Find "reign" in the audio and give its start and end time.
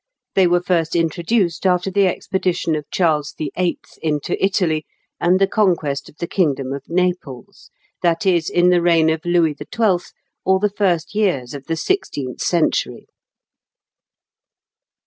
8.81-9.11